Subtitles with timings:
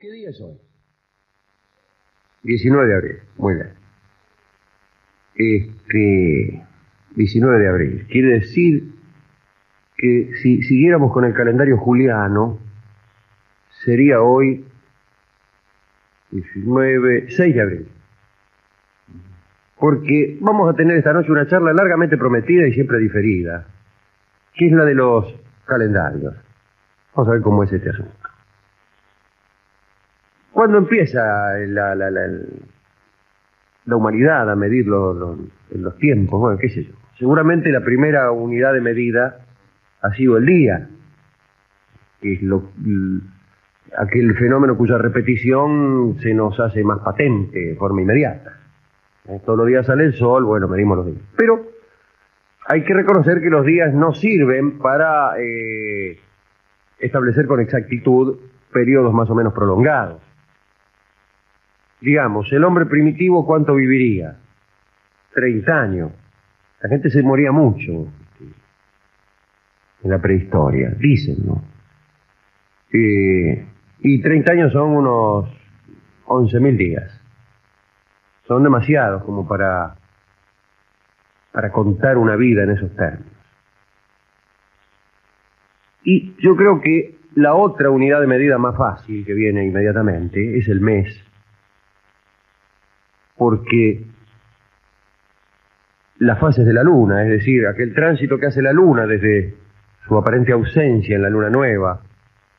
[0.00, 0.56] ¿Qué día es hoy?
[2.44, 3.68] 19 de abril, muy bien.
[5.34, 6.66] Este,
[7.16, 8.06] 19 de abril.
[8.08, 8.94] Quiere decir
[9.98, 12.58] que si siguiéramos con el calendario juliano,
[13.84, 14.64] sería hoy
[16.30, 17.88] 19, 6 de abril.
[19.76, 23.66] Porque vamos a tener esta noche una charla largamente prometida y siempre diferida,
[24.54, 25.34] que es la de los
[25.66, 26.34] calendarios.
[27.14, 28.19] Vamos a ver cómo es este asunto.
[30.60, 36.38] ¿Cuándo empieza la, la, humanidad a medir los tiempos?
[36.38, 36.92] Bueno, qué sé yo.
[37.18, 39.38] Seguramente la primera unidad de medida
[40.02, 40.86] ha sido el día,
[42.20, 42.72] que es lo,
[43.96, 48.52] aquel fenómeno cuya repetición se nos hace más patente de forma inmediata.
[49.30, 51.22] Eh, todos los días sale el sol, bueno, medimos los días.
[51.38, 51.68] Pero
[52.68, 56.18] hay que reconocer que los días no sirven para eh,
[56.98, 58.38] establecer con exactitud
[58.70, 60.20] periodos más o menos prolongados.
[62.00, 64.36] Digamos, el hombre primitivo, ¿cuánto viviría?
[65.34, 66.12] 30 años.
[66.80, 68.08] La gente se moría mucho
[70.02, 71.62] en la prehistoria, dicen, ¿no?
[72.92, 73.66] Eh,
[74.00, 75.50] y 30 años son unos
[76.26, 77.20] 11.000 días.
[78.46, 79.96] Son demasiados como para,
[81.52, 83.30] para contar una vida en esos términos.
[86.02, 90.68] Y yo creo que la otra unidad de medida más fácil que viene inmediatamente es
[90.68, 91.29] el mes.
[93.40, 94.04] Porque
[96.18, 99.54] las fases de la luna, es decir, aquel tránsito que hace la luna desde
[100.06, 102.02] su aparente ausencia en la luna nueva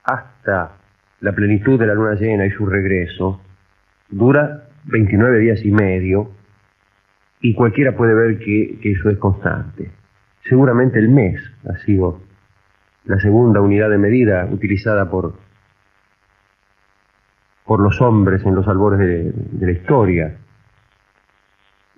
[0.03, 0.71] hasta
[1.19, 3.41] la plenitud de la luna llena y su regreso,
[4.09, 6.31] dura 29 días y medio
[7.41, 9.91] y cualquiera puede ver que, eso es constante.
[10.49, 12.21] Seguramente el mes ha sido
[13.05, 15.35] la segunda unidad de medida utilizada por,
[17.67, 20.37] por los hombres en los albores de la historia.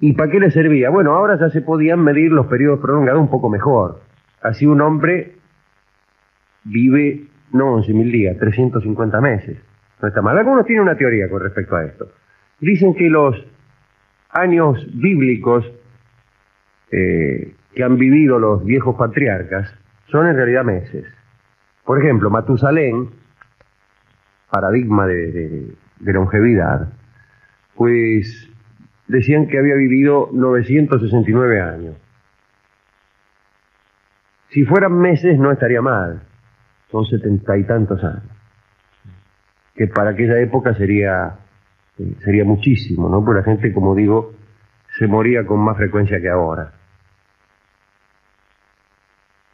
[0.04, 0.90] ¿Y para qué le servía?
[0.90, 4.02] Bueno, ahora ya se podían medir los periodos prolongados un poco mejor.
[4.42, 5.36] Así un hombre
[6.66, 9.58] vive no 11.000 días, 350 meses.
[10.02, 10.38] No está mal.
[10.38, 12.10] Algunos tienen una teoría con respecto a esto.
[12.60, 13.48] Dicen que los
[14.32, 15.72] años bíblicos
[16.92, 19.74] eh, que han vivido los viejos patriarcas
[20.08, 21.06] son en realidad meses.
[21.86, 23.10] Por ejemplo, Matusalén,
[24.52, 26.92] paradigma de, de, de longevidad,
[27.76, 28.53] pues
[29.14, 31.96] decían que había vivido 969 años.
[34.50, 36.24] Si fueran meses no estaría mal,
[36.90, 38.24] son setenta y tantos años,
[39.76, 41.38] que para aquella época sería,
[42.24, 43.24] sería muchísimo, ¿no?
[43.24, 44.34] Porque la gente, como digo,
[44.98, 46.74] se moría con más frecuencia que ahora.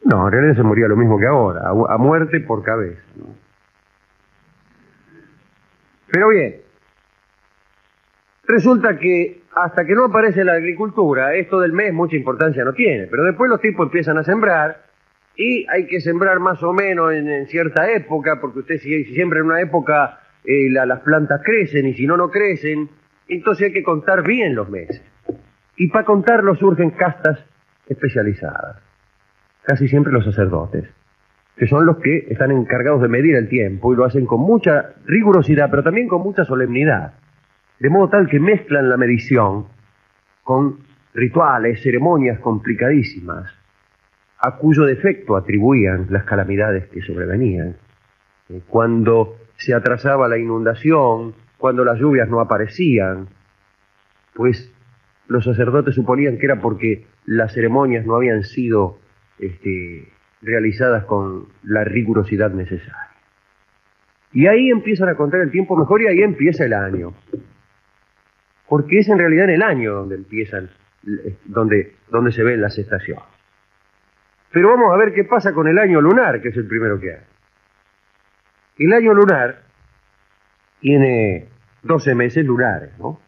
[0.06, 3.02] No, en realidad se moría lo mismo que ahora, a, muerte por cabeza.
[6.12, 6.62] Pero bien,
[8.50, 13.06] resulta que hasta que no aparece la agricultura, esto del mes mucha importancia no tiene,
[13.06, 14.84] pero después los tipos empiezan a sembrar
[15.36, 19.40] y hay que sembrar más o menos en, cierta época, porque usted si, si siembra
[19.40, 22.90] en una época eh, la, las plantas crecen y si no, no crecen,
[23.28, 25.02] entonces hay que contar bien los meses.
[25.78, 27.46] Y para contarlo surgen castas
[27.88, 28.78] especializadas,
[29.64, 30.86] casi siempre los sacerdotes,
[31.56, 34.94] que son los que están encargados de medir el tiempo y lo hacen con mucha
[35.06, 37.14] rigurosidad, pero también con mucha solemnidad,
[37.80, 39.68] de modo tal que mezclan la medición
[40.44, 40.80] con
[41.14, 43.54] rituales, ceremonias complicadísimas,
[44.40, 47.76] a cuyo defecto atribuían las calamidades que sobrevenían.
[48.50, 53.28] Eh, cuando se atrasaba la inundación, cuando las lluvias no aparecían,
[54.34, 54.74] pues
[55.28, 58.98] los sacerdotes suponían que era porque las ceremonias no habían sido
[59.38, 60.08] este,
[60.42, 63.10] realizadas con la rigurosidad necesaria.
[64.32, 67.14] Y ahí empiezan a contar el tiempo mejor y ahí empieza el año.
[68.70, 70.70] Porque es en realidad en el año donde empiezan,
[71.46, 73.24] donde, donde se ven las estaciones.
[74.52, 77.14] Pero vamos a ver qué pasa con el año lunar, que es el primero que
[77.14, 77.22] hay.
[78.78, 79.64] El año lunar
[80.80, 81.50] tiene
[81.84, 83.20] 12 meses lunares, ¿no?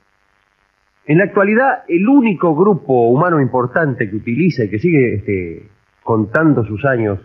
[1.06, 5.70] En la actualidad, el único grupo humano importante que utiliza y que sigue este,
[6.04, 7.20] contando sus años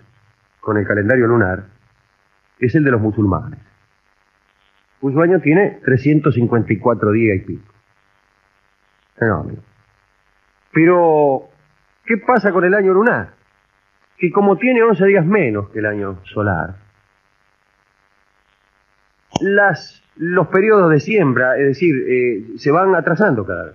[0.60, 1.66] con el calendario lunar
[2.58, 3.60] es el de los musulmanes,
[5.00, 7.75] cuyo año tiene 354 días y pico.
[9.18, 9.60] Fenómeno.
[10.72, 11.48] Pero,
[12.04, 13.30] ¿qué pasa con el año lunar?
[14.18, 16.76] Que como tiene 11 días menos que el año solar,
[20.16, 23.74] los periodos de siembra, es decir, eh, se van atrasando cada vez.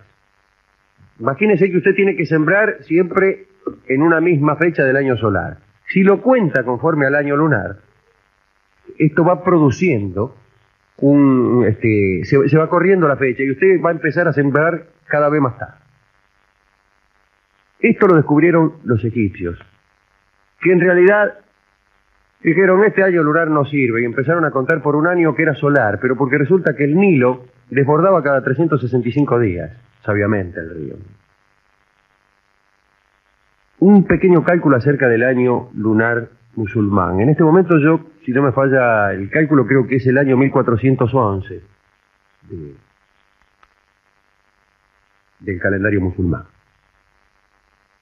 [1.19, 3.47] Imagínese que usted tiene que sembrar siempre
[3.87, 5.57] en una misma fecha del año solar.
[5.89, 7.77] Si lo cuenta conforme al año lunar,
[8.97, 10.35] esto va produciendo
[10.97, 15.29] un, este, se va corriendo la fecha y usted va a empezar a sembrar cada
[15.29, 15.75] vez más tarde.
[17.79, 19.57] Esto lo descubrieron los egipcios,
[20.61, 21.39] que en realidad
[22.43, 25.55] dijeron, este año lunar no sirve, y empezaron a contar por un año que era
[25.55, 29.71] solar, pero porque resulta que el Nilo desbordaba cada 365 días,
[30.03, 30.95] sabiamente el río.
[33.79, 37.19] Un pequeño cálculo acerca del año lunar musulmán.
[37.21, 40.37] En este momento yo, si no me falla el cálculo, creo que es el año
[40.37, 41.61] 1411
[42.49, 42.75] de-
[45.41, 46.45] del calendario musulmán,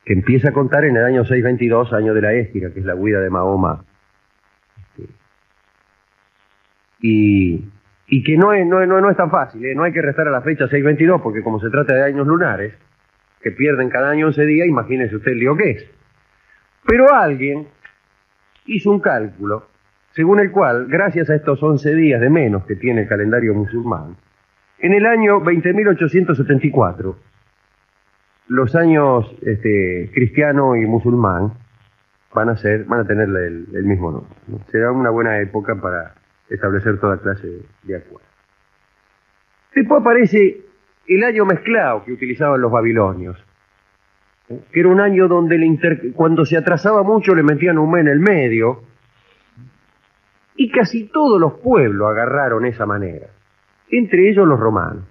[0.06, 2.96] que empieza a contar en el año 622, año de la Ésquira, que es la
[2.96, 3.84] huida de Mahoma.
[7.02, 7.66] Y,
[8.08, 9.74] y que no es, no, no es tan fácil, ¿eh?
[9.74, 12.74] no hay que restar a la fecha 622, porque como se trata de años lunares,
[13.42, 15.86] que pierden cada año 11 días, imagínese usted el lío que es.
[16.86, 17.68] Pero alguien
[18.66, 19.70] hizo un cálculo
[20.12, 24.18] según el cual, gracias a estos 11 días de menos que tiene el calendario musulmán,
[24.80, 27.16] en el año 20.874,
[28.50, 31.54] los años este, cristiano y musulmán
[32.34, 34.36] van a ser, van a tener el, el mismo nombre.
[34.48, 34.60] ¿no?
[34.72, 36.16] Será una buena época para
[36.50, 37.48] establecer toda clase
[37.84, 38.28] de, acuerdos.
[39.74, 40.62] Después aparece
[41.08, 43.38] el año mezclado que utilizaban los babilonios,
[44.48, 48.02] que era un año donde le inter- cuando se atrasaba mucho le metían un mes
[48.02, 48.82] en el medio,
[50.56, 53.28] y casi todos los pueblos agarraron esa manera,
[53.92, 55.06] entre ellos los romanos.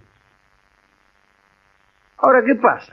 [2.19, 2.93] Ahora, ¿qué pasa?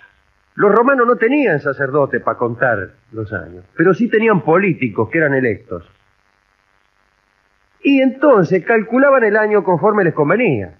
[0.55, 5.33] Los romanos no tenían sacerdote para contar los años, pero sí tenían políticos que eran
[5.33, 5.85] electos.
[7.83, 10.75] Y entonces calculaban el año conforme les convenía.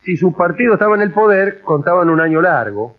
[0.00, 2.96] Si su partido estaba en el poder, contaban un año largo.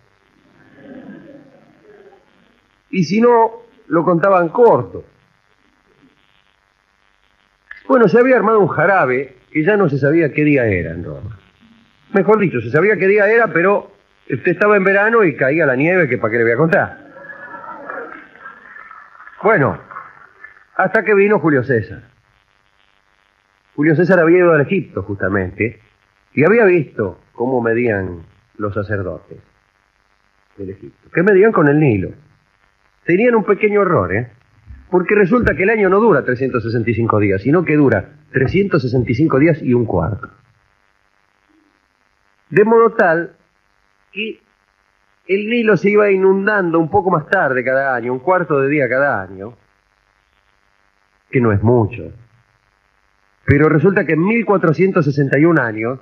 [2.92, 5.04] Y si no, lo contaban corto.
[7.88, 11.04] Bueno, se había armado un jarabe que ya no se sabía qué día era en
[11.04, 11.40] Roma.
[12.14, 13.99] Mejor dicho, se sabía qué día era, pero
[14.30, 16.98] usted estaba en verano y caía la nieve, que para qué le voy a contar.
[19.42, 19.80] Bueno,
[20.76, 22.04] hasta que vino Julio César.
[23.76, 25.80] Julio César había ido al Egipto, justamente,
[26.34, 28.24] y había visto cómo medían
[28.58, 29.40] los sacerdotes
[30.58, 31.10] del Egipto.
[31.14, 32.10] Que medían con el Nilo.
[33.06, 34.32] Tenían un pequeño error, ¿eh?
[34.92, 39.74] Porque resulta que el año no dura 365 días, sino que dura 365 días y
[39.74, 40.30] un cuarto.
[42.50, 43.39] De modo tal
[44.12, 44.42] que
[45.28, 48.90] el Nilo se iba inundando un poco más tarde cada año, un cuarto de día
[48.90, 49.56] cada año,
[51.30, 52.12] que no es mucho.
[53.46, 56.00] Pero resulta que en 1461 años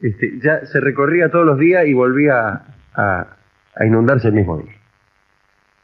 [0.00, 2.62] este, ya se recorría todos los días y volvía
[2.94, 3.36] a,
[3.74, 4.72] a inundarse el mismo día.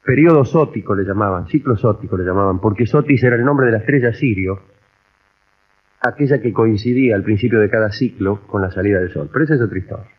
[0.04, 3.78] Periodo sótico le llamaban, ciclo sótico le llamaban, porque Sotis era el nombre de la
[3.78, 4.62] estrella Sirio,
[6.00, 9.28] aquella que coincidía al principio de cada ciclo con la salida del sol.
[9.31, 10.18] Pero esa es otra historia.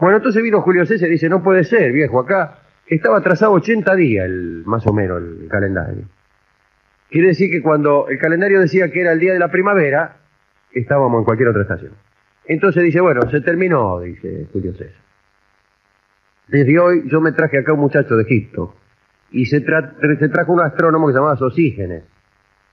[0.00, 3.94] Bueno, entonces vino Julio César y dice, no puede ser, viejo, acá estaba atrasado 80
[3.96, 6.04] días, el, más o menos, el calendario.
[7.10, 10.16] Quiere decir que cuando el calendario decía que era el día de la primavera,
[10.72, 11.92] estábamos en cualquier otra estación.
[12.46, 15.02] Entonces dice, bueno, se terminó, dice Julio César.
[16.48, 18.74] Desde hoy yo me traje acá un muchacho de Egipto
[19.30, 22.04] y se, tra se trajo un astrónomo que se llamaba Sosígenes.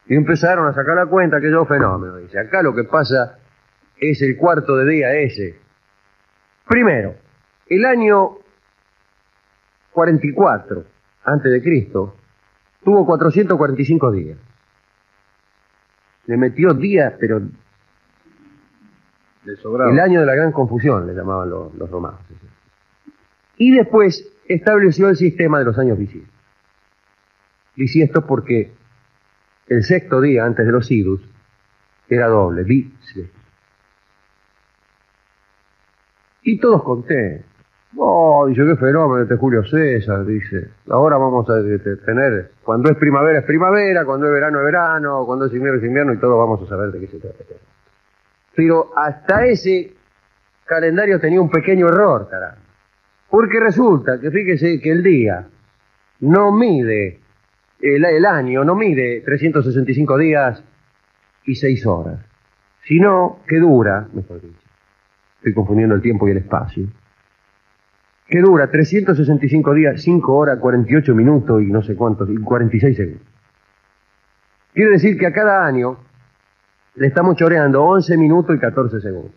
[0.07, 2.17] Y empezaron a sacar la cuenta que yo fenómeno.
[2.17, 3.37] Dice, acá lo que pasa
[3.99, 5.59] es el cuarto de día ese.
[6.67, 7.15] Primero,
[7.69, 8.37] el año
[9.91, 10.85] 44
[11.23, 12.15] antes de Cristo
[12.83, 14.37] tuvo 445 días.
[16.25, 17.41] Le metió días, pero
[19.43, 19.91] Le sobraba.
[19.91, 22.19] el año de la gran confusión le llamaban los, los romanos.
[23.57, 26.33] Y después estableció el sistema de los años bisiestos.
[27.75, 28.71] Bisiesto porque
[29.67, 31.21] el sexto día antes de los idus
[32.09, 33.37] era doble, bisiesto.
[36.43, 37.45] Y todos contentos.
[37.99, 40.69] Oh, dice, qué fenómeno este Julio César, dice.
[40.89, 45.23] Ahora vamos a este, tener, cuando es primavera es primavera, cuando es verano es verano,
[45.25, 47.43] cuando es invierno es invierno y todos vamos a saber de qué se trata.
[48.55, 49.93] Pero hasta ese
[50.65, 52.61] calendario tenía un pequeño error, caramba.
[53.31, 55.47] Porque resulta que fíjese que el día
[56.19, 57.19] no mide,
[57.81, 60.63] el, el año no mide 365 días
[61.45, 62.19] y 6 horas,
[62.83, 64.59] sino que dura, mejor dicho,
[65.37, 66.85] estoy confundiendo el tiempo y el espacio,
[68.27, 73.27] que dura 365 días, 5 horas, 48 minutos y no sé cuántos, y 46 segundos.
[74.73, 75.97] Quiere decir que a cada año
[76.95, 79.31] le estamos choreando 11 minutos y 14 segundos.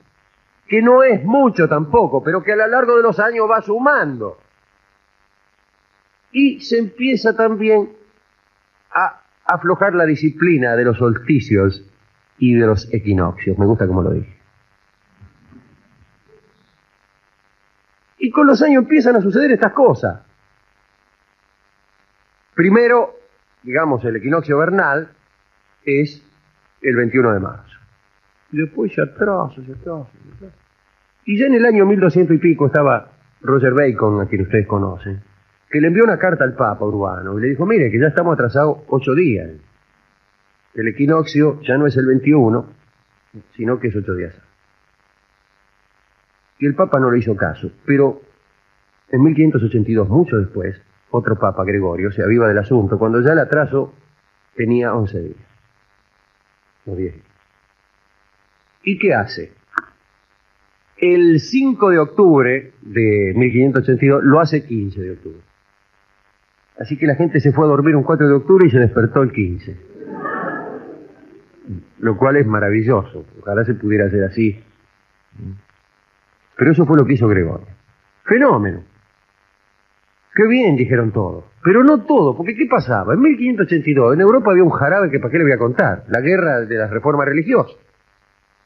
[0.66, 4.38] Que no es mucho tampoco, pero que a lo largo de los años va sumando.
[6.32, 7.90] Y se empieza también
[8.92, 11.88] a aflojar la disciplina de los solsticios
[12.38, 13.58] y de los equinoccios.
[13.58, 14.39] Me gusta como lo dije.
[18.20, 20.20] Y con los años empiezan a suceder estas cosas.
[22.54, 23.14] Primero,
[23.62, 25.08] digamos, el equinoccio vernal
[25.84, 26.22] es
[26.82, 27.78] el 21 de marzo.
[28.52, 30.10] Y después se atrasa, se atrasa.
[31.24, 33.10] Y ya en el año 1200 y pico estaba
[33.40, 35.22] Roger Bacon, a quien ustedes conocen,
[35.70, 38.34] que le envió una carta al Papa Urbano y le dijo, mire, que ya estamos
[38.34, 39.50] atrasados ocho días.
[40.74, 42.68] El equinoccio ya no es el 21,
[43.56, 44.49] sino que es ocho días.
[46.60, 48.20] Y el Papa no le hizo caso, pero
[49.08, 53.94] en 1582, mucho después, otro Papa, Gregorio, se aviva del asunto, cuando ya el atraso
[54.54, 55.36] tenía 11 días,
[56.86, 57.26] o 10 días.
[58.84, 59.52] ¿Y qué hace?
[60.96, 65.40] El 5 de octubre de 1582 lo hace 15 de octubre.
[66.78, 69.22] Así que la gente se fue a dormir un 4 de octubre y se despertó
[69.22, 69.76] el 15.
[71.98, 73.24] Lo cual es maravilloso.
[73.40, 74.62] Ojalá se pudiera hacer así.
[76.60, 77.68] Pero eso fue lo que hizo Gregorio.
[78.22, 78.84] Fenómeno.
[80.34, 81.44] Qué bien, dijeron todos.
[81.64, 83.14] Pero no todo, porque ¿qué pasaba?
[83.14, 86.20] En 1582 en Europa había un jarabe que para qué le voy a contar, la
[86.20, 87.78] guerra de las reformas religiosas.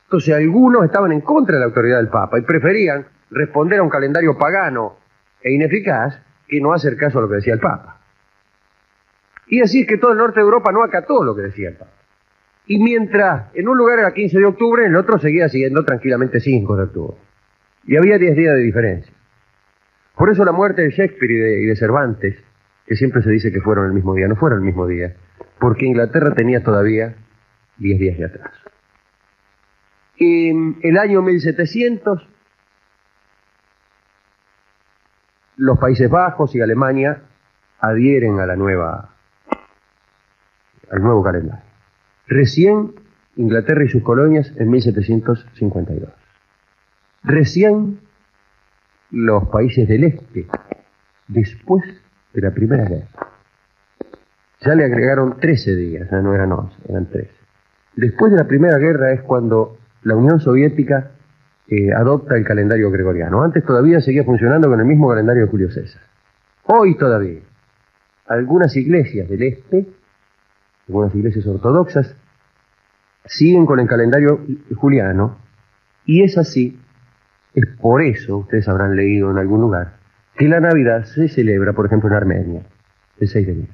[0.06, 3.90] Entonces algunos estaban en contra de la autoridad del Papa y preferían responder a un
[3.90, 4.96] calendario pagano
[5.40, 8.00] e ineficaz que no hacer caso a lo que decía el Papa.
[9.46, 11.76] Y así es que todo el norte de Europa no acató lo que decía el
[11.76, 11.92] Papa.
[12.66, 16.40] Y mientras en un lugar era 15 de octubre, en el otro seguía siguiendo tranquilamente
[16.40, 17.23] 5 de octubre.
[17.86, 19.12] Y había 10 días de diferencia.
[20.16, 22.36] Por eso la muerte de Shakespeare y de, Cervantes,
[22.86, 25.16] que siempre se dice que fueron el mismo día, no fueron el mismo día,
[25.58, 27.16] porque Inglaterra tenía todavía
[27.78, 28.52] 10 días de atrás.
[30.16, 32.28] En el año 1700,
[35.56, 37.22] los Países Bajos y Alemania
[37.80, 39.10] adhieren a la nueva,
[40.90, 41.64] al nuevo calendario.
[42.28, 42.94] Recién
[43.36, 46.23] Inglaterra y sus colonias en 1752.
[47.24, 48.00] Recién
[49.10, 50.46] los países del este,
[51.28, 51.82] después
[52.34, 53.08] de la Primera Guerra.
[54.60, 57.30] Ya le agregaron 13 días, ya no eran 11, eran 13.
[57.96, 61.12] Después de la Primera Guerra es cuando la Unión Soviética
[61.68, 63.42] eh, adopta el calendario gregoriano.
[63.42, 66.02] Antes todavía seguía funcionando con el mismo calendario de Julio César.
[66.64, 67.40] Hoy todavía,
[68.26, 69.86] algunas iglesias del este,
[70.88, 72.16] algunas iglesias ortodoxas,
[73.24, 74.40] siguen con el calendario
[74.76, 75.38] juliano,
[76.04, 76.78] y es así,
[77.54, 79.98] es por eso, ustedes habrán leído en algún lugar,
[80.36, 82.62] que la Navidad se celebra, por ejemplo, en Armenia,
[83.20, 83.72] el 6 de enero.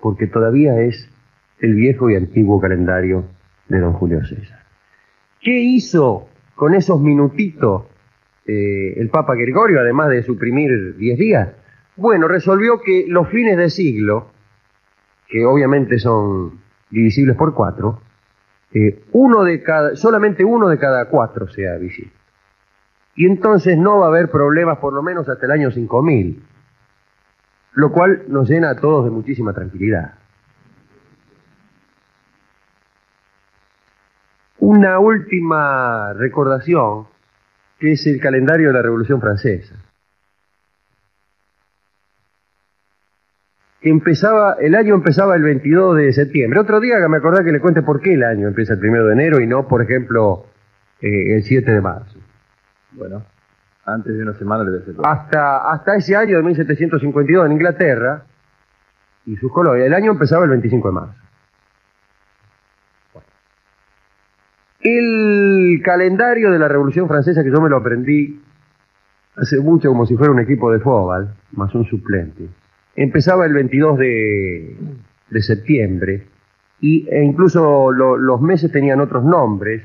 [0.00, 1.08] Porque todavía es
[1.60, 3.24] el viejo y antiguo calendario
[3.68, 4.60] de don Julio César.
[5.40, 7.84] ¿Qué hizo con esos minutitos
[8.46, 11.48] eh, el Papa Gregorio, además de suprimir 10 días?
[11.96, 14.28] Bueno, resolvió que los fines de siglo,
[15.28, 18.00] que obviamente son divisibles por cuatro,
[18.74, 22.12] eh, uno de cada, solamente uno de cada cuatro sea visible.
[23.14, 26.42] Y entonces no va a haber problemas por lo menos hasta el año 5000,
[27.74, 30.14] lo cual nos llena a todos de muchísima tranquilidad.
[34.58, 37.06] Una última recordación,
[37.78, 39.74] que es el calendario de la Revolución Francesa.
[43.82, 46.60] Empezaba, el año empezaba el 22 de septiembre.
[46.60, 49.12] Otro día me acordé que le cuente por qué el año empieza el 1 de
[49.12, 50.46] enero y no, por ejemplo,
[51.00, 52.21] eh, el 7 de marzo.
[52.94, 53.22] Bueno,
[53.84, 54.94] antes de una semana a hacer.
[55.04, 58.22] Hasta, hasta ese año de 1752 en Inglaterra
[59.26, 61.14] y sus colonias, el año empezaba el 25 de marzo.
[64.80, 68.40] El calendario de la Revolución Francesa, que yo me lo aprendí
[69.36, 72.48] hace mucho como si fuera un equipo de fútbol, más un suplente,
[72.96, 74.76] empezaba el 22 de,
[75.30, 76.26] de septiembre
[76.80, 79.82] y, e incluso lo- los meses tenían otros nombres,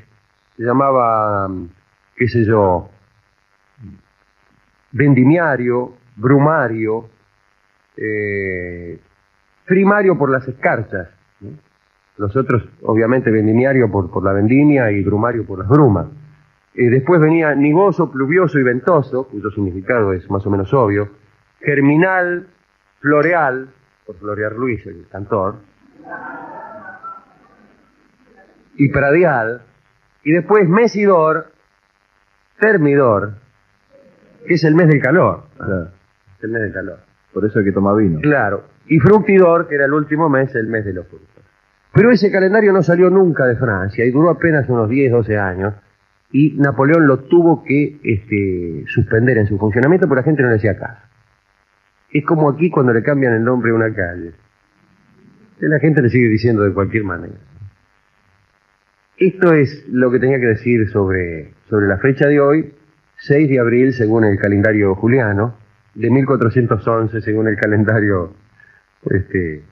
[0.56, 1.48] se llamaba,
[2.16, 2.90] qué sé yo,
[4.92, 7.08] vendimiario, brumario,
[7.96, 8.98] eh,
[9.64, 11.08] primario por las escarchas,
[12.16, 16.08] los otros obviamente vendimiario por, por la vendimia y brumario por las brumas.
[16.74, 21.10] Eh, después venía nigoso, pluvioso y ventoso, cuyo significado es más o menos obvio,
[21.60, 22.46] germinal,
[23.00, 23.68] floreal,
[24.06, 25.56] por Florear Luis, el cantor,
[28.76, 29.62] y pradial,
[30.22, 31.52] y después mesidor,
[32.60, 33.34] termidor,
[34.48, 35.44] que es el mes del calor.
[35.56, 35.90] Claro.
[36.42, 36.98] El mes del calor.
[37.32, 38.20] Por eso hay que tomar vino.
[38.20, 38.64] Claro.
[38.86, 41.28] Y fructidor, que era el último mes, el mes de los frutos.
[41.92, 45.74] Pero ese calendario no salió nunca de Francia y duró apenas unos 10, 12 años.
[46.30, 50.56] Y Napoleón lo tuvo que este, suspender en su funcionamiento porque la gente no le
[50.56, 51.00] hacía caso.
[52.10, 54.32] Es como aquí cuando le cambian el nombre a una calle.
[55.60, 57.34] La gente le sigue diciendo de cualquier manera.
[59.16, 62.72] Esto es lo que tenía que decir sobre, sobre la fecha de hoy,
[63.18, 65.56] 6 de abril según el calendario juliano,
[65.94, 68.32] de 1411 según el calendario
[69.10, 69.64] este,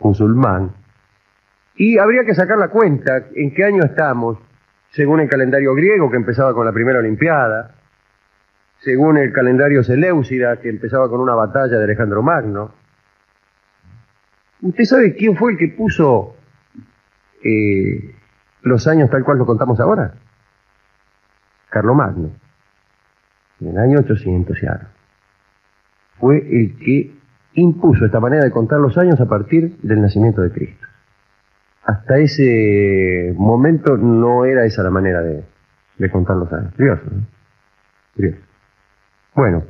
[0.00, 0.72] musulmán.
[1.74, 4.38] Y habría que sacar la cuenta en qué año estamos,
[4.90, 7.74] según el calendario griego que empezaba con la primera Olimpiada,
[8.80, 12.74] según el calendario Seleucida que empezaba con una batalla de Alejandro Magno.
[14.60, 16.36] ¿Usted sabe quién fue el que puso
[17.42, 18.14] eh,
[18.62, 20.14] los años tal cual lo contamos ahora?
[21.70, 22.32] Carlomagno,
[23.62, 24.84] en el año 800 y algo.
[26.18, 27.14] Fue el que
[27.54, 30.86] impuso esta manera de contar los años a partir del nacimiento de Cristo.
[31.84, 35.44] Hasta ese momento no era esa la manera de,
[36.10, 36.72] contar los años.
[36.74, 37.26] Curioso, ¿no?
[38.14, 38.38] Curioso.
[39.34, 39.64] Bueno,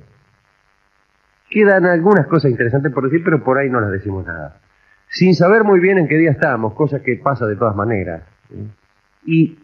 [1.49, 4.61] quedan algunas cosas interesantes por decir, pero por ahí no las decimos nada.
[5.09, 8.23] Sin saber muy bien en qué día estamos, cosa que pasa de todas maneras.
[9.25, 9.59] Y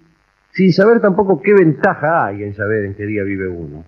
[0.51, 3.85] sin saber tampoco qué ventaja hay en saber en qué día vive uno.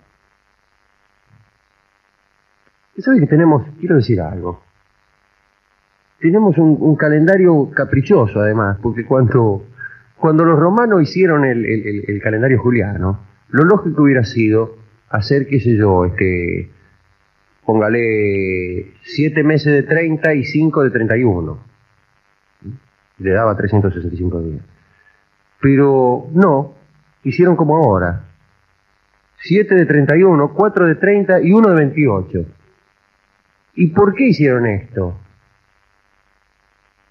[2.97, 4.61] ¿Sabe que tenemos, quiero decir algo,
[6.19, 9.65] tenemos un, calendario caprichoso además, porque cuando,
[10.17, 13.19] cuando los romanos hicieron el, calendario juliano,
[13.49, 14.77] lo lógico hubiera sido
[15.09, 16.69] hacer, qué sé yo, este,
[17.65, 21.57] póngale siete meses de 30 y cinco de 31.
[23.17, 24.63] Le daba 365 días.
[25.59, 26.73] Pero no,
[27.23, 28.25] hicieron como ahora.
[29.43, 32.45] 7 de 31, 4 de 30 y 1 de 28.
[33.75, 35.17] ¿Y por qué hicieron esto?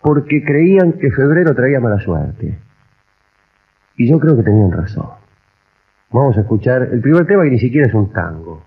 [0.02, 2.58] Porque creían que febrero traía mala suerte.
[3.96, 5.08] Y yo creo que tenían razón.
[6.10, 8.64] Vamos a escuchar el primer tema que ni siquiera es un tango.